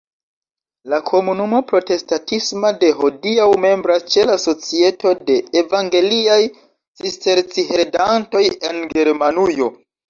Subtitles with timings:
[0.93, 9.75] La komunumo protestatisma de hodiaŭ membras ĉe la Societo de evangeliaj cisterciheredantoj en Germanujo.